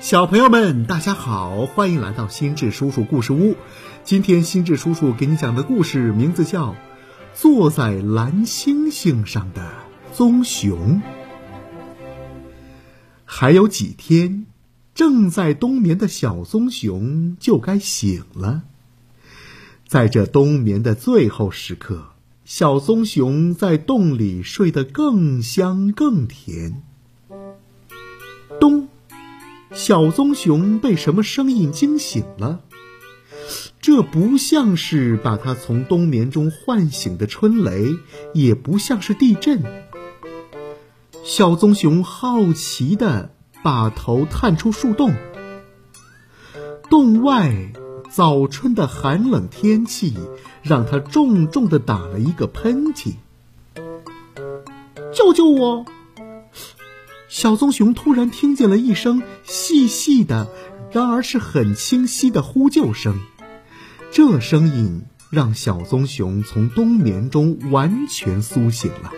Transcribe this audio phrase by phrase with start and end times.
[0.00, 3.54] 小朋友们，大家好，欢迎来到心智叔叔故事屋。
[4.02, 6.72] 今天心智叔叔给你讲的故事名字叫
[7.34, 9.70] 《坐在蓝星星上的
[10.14, 11.02] 棕熊》。
[13.26, 14.46] 还有几天，
[14.94, 18.62] 正在冬眠的小棕熊就该醒了。
[19.86, 22.06] 在这冬眠的最后时刻，
[22.46, 26.82] 小棕熊在洞里睡得更香更甜。
[28.58, 28.88] 咚！
[29.72, 32.60] 小棕熊被什么声音惊醒了？
[33.80, 37.94] 这不像是把它从冬眠中唤醒的春雷，
[38.34, 39.62] 也不像是地震。
[41.24, 43.30] 小棕熊好奇的
[43.62, 45.14] 把头探出树洞，
[46.90, 47.72] 洞外
[48.10, 50.14] 早春的寒冷天气
[50.62, 53.14] 让它重重的打了一个喷嚏。
[55.14, 55.84] 救救我！
[57.30, 60.50] 小棕熊突然听见了一声细细的，
[60.90, 63.20] 然而是很清晰的呼救声。
[64.10, 69.12] 这声音让小棕熊从冬眠中完全苏醒了。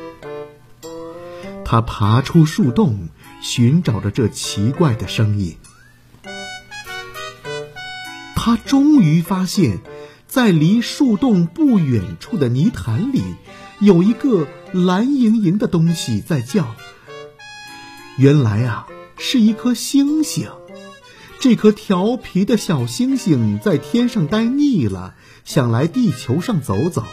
[1.65, 3.09] 它爬出树洞，
[3.41, 5.57] 寻找着这奇怪的声音。
[8.37, 9.79] 它终于发现，
[10.27, 13.23] 在离树洞不远处的泥潭里，
[13.81, 16.75] 有一个蓝莹莹的东西在叫。
[18.19, 20.49] 原来啊，是一颗星星。
[21.41, 27.05] 这颗调皮的小星星在天上待腻了，想来地球上走走。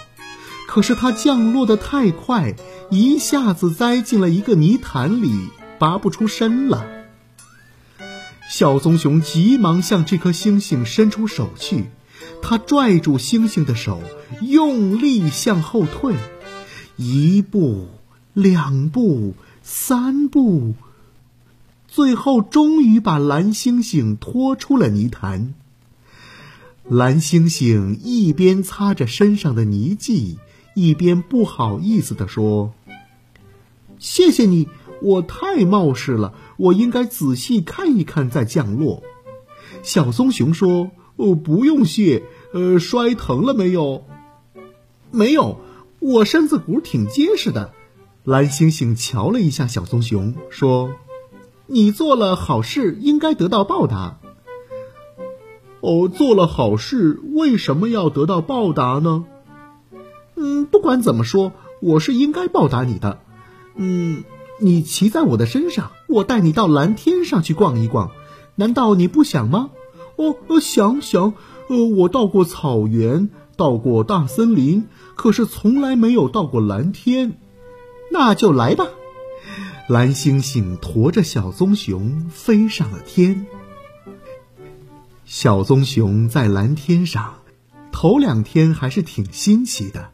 [0.68, 2.54] 可是它降落的太快，
[2.92, 6.86] 一下子栽进了一个泥潭里，拔不出身了。
[8.52, 11.86] 小棕熊急忙向这颗星星伸出手去，
[12.42, 14.02] 它拽住星星的手，
[14.42, 16.14] 用力向后退，
[16.98, 17.88] 一步，
[18.34, 20.76] 两步，三步。
[21.92, 25.56] 最后，终于把蓝星星拖出了泥潭。
[26.88, 30.38] 蓝星星一边擦着身上的泥迹，
[30.76, 32.74] 一边不好意思地说
[33.98, 34.68] ：“谢谢你，
[35.02, 39.02] 我太冒失了，我应该仔细看一看再降落。”
[39.82, 42.24] 小棕熊说：“哦，不用谢，
[42.54, 44.06] 呃，摔疼了没有？
[45.12, 45.60] 没有，
[46.00, 47.74] 我身子骨挺结实的。”
[48.24, 50.92] 蓝星星瞧了一下小棕熊，说。
[51.72, 54.18] 你做了好事，应该得到报答。
[55.82, 59.26] 哦，做了好事，为什么要得到报答呢？
[60.36, 63.20] 嗯，不管怎么说，我是应该报答你的。
[63.76, 64.24] 嗯，
[64.60, 68.10] 你骑在我的身上，我带你到蓝天上去逛一逛，
[68.56, 69.70] 难道你不想吗？
[70.16, 71.34] 哦，想想。
[71.68, 77.38] 呃，我到过草原，到过大森林，可是从来没有到过蓝天。
[78.12, 78.88] 那就来吧。
[79.90, 83.48] 蓝星星驮着小棕熊飞上了天。
[85.26, 87.40] 小棕熊在蓝天上，
[87.92, 90.12] 头两天还是挺新奇的。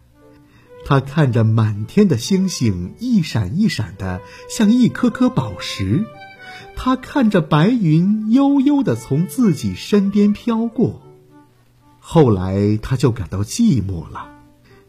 [0.86, 6.06] 它看着满天的星星一闪一闪的，像一颗颗宝石；
[6.78, 11.02] 它看着白云悠悠的从自己身边飘过。
[12.00, 14.30] 后来，它就感到寂寞了，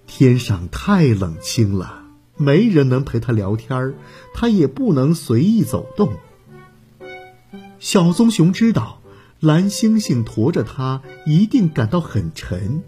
[0.07, 2.06] 天上太冷清了。
[2.37, 3.95] 没人能陪他聊天儿，
[4.35, 6.13] 他也不能随意走动。
[7.79, 9.01] 小棕熊知道，
[9.41, 12.83] 蓝星星驮着它一定感到很沉，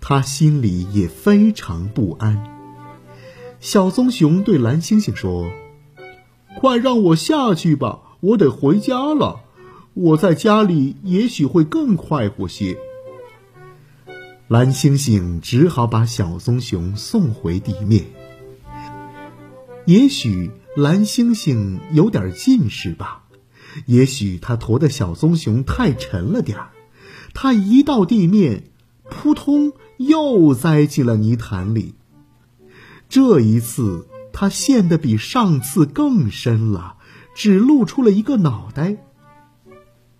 [0.00, 2.44] 他心里也非常不安。
[3.60, 5.50] 小棕熊对蓝星星说
[6.58, 9.40] ：“快让我下去吧，我得回家了。
[9.94, 12.76] 我在家里也许会更快活些。”
[14.48, 18.04] 蓝星星只好把小棕熊送回地面。
[19.84, 23.24] 也许蓝星星有点近视吧，
[23.86, 26.70] 也许它驮的小棕熊太沉了点儿，
[27.34, 28.70] 它一到地面，
[29.10, 31.94] 扑通又栽进了泥潭里。
[33.08, 36.94] 这一次他陷得比上次更深了，
[37.34, 38.98] 只露出了一个脑袋。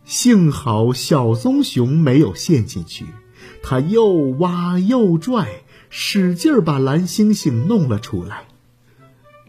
[0.04, 3.06] 幸好小棕熊没有陷进去，
[3.62, 8.48] 他又挖又拽，使劲儿把蓝星星弄了出来。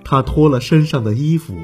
[0.03, 1.57] 他脱了身上的衣服，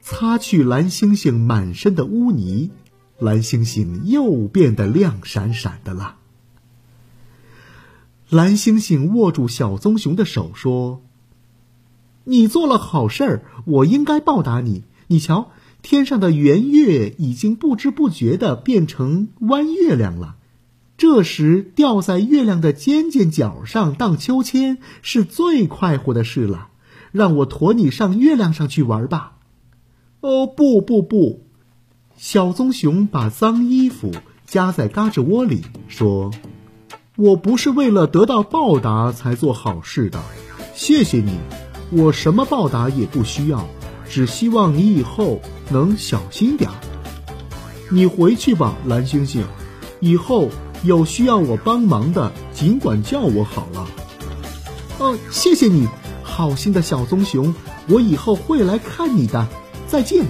[0.00, 2.70] 擦去蓝星星满身的污泥，
[3.18, 6.16] 蓝星星又变得亮闪闪的了。
[8.28, 11.02] 蓝星星握住小棕熊的手说
[12.24, 14.82] ：“你做了好事儿，我应该报答你。
[15.06, 15.50] 你瞧，
[15.82, 20.36] 天上的圆月已经不知不觉的变成弯月亮了。
[20.96, 26.68] 这时，吊在月亮的尖尖角上荡秋千是最快活的事了。”
[27.14, 29.34] 让我驮你上月亮上去玩吧！
[30.20, 31.44] 哦，不不不！
[32.16, 34.10] 小棕熊把脏衣服
[34.48, 36.32] 夹在嘎吱窝里，说
[37.14, 40.20] ：“我不是为了得到报答才做好事的，
[40.74, 41.38] 谢谢你，
[41.92, 43.64] 我什么报答也不需要，
[44.08, 45.40] 只希望你以后
[45.70, 46.74] 能小心点儿。
[47.92, 49.46] 你回去吧，蓝星星，
[50.00, 50.48] 以后
[50.82, 53.86] 有需要我帮忙的，尽管叫我好了。”
[54.98, 55.86] 哦，谢谢你，
[56.34, 57.54] 好心的小棕熊，
[57.86, 59.46] 我以后会来看你的。
[59.86, 60.26] 再见。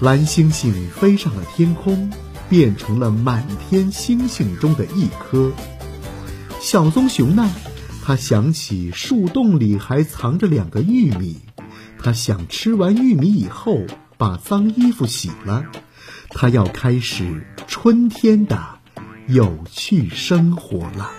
[0.00, 2.10] 蓝星星飞上了天空，
[2.48, 5.52] 变成了满天星星中的一颗。
[6.58, 7.50] 小棕熊呢？
[8.02, 11.36] 他想起树洞里还藏着两个玉米，
[12.02, 13.82] 他想吃完玉米以后
[14.16, 15.66] 把脏衣服洗了，
[16.30, 18.58] 他要开始春天的
[19.26, 21.10] 有趣生活了。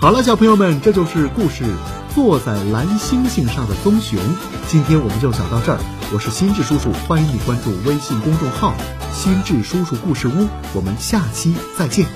[0.00, 1.64] 好了，小朋友们，这就是故事。
[2.14, 4.16] 坐在蓝星星上的棕熊，
[4.68, 5.80] 今天我们就讲到这儿。
[6.14, 8.74] 我是心智叔叔，欢迎你关注微信公众号
[9.12, 10.46] “心智叔叔故事屋”。
[10.72, 12.06] 我们下期再见。